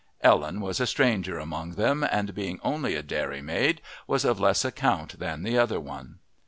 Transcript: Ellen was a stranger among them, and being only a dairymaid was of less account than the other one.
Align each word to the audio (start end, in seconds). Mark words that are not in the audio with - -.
Ellen 0.21 0.61
was 0.61 0.79
a 0.79 0.87
stranger 0.87 1.37
among 1.37 1.73
them, 1.73 2.03
and 2.03 2.33
being 2.33 2.59
only 2.63 2.95
a 2.95 3.03
dairymaid 3.03 3.81
was 4.07 4.25
of 4.25 4.39
less 4.39 4.65
account 4.65 5.19
than 5.19 5.43
the 5.43 5.59
other 5.59 5.79
one. 5.79 6.17